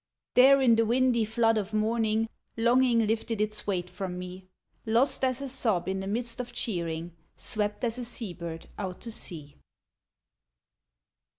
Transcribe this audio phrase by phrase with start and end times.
[0.33, 4.47] There in the windy flood of morning Longing lifted its weight from me,
[4.83, 8.99] Lost as a sob in the midst of cheering, Swept as a sea bird out
[9.01, 9.57] to sea.